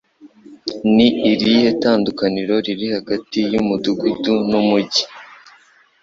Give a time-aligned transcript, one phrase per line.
[0.95, 5.03] Ni irihe tandukaniro riri hagati y'umudugudu n'umujyi